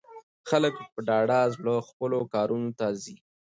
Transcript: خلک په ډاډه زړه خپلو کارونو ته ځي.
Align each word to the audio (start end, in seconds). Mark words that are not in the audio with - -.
خلک 0.49 0.75
په 0.93 0.99
ډاډه 1.07 1.39
زړه 1.55 1.75
خپلو 1.89 2.19
کارونو 2.33 2.69
ته 2.79 2.87
ځي. 3.03 3.15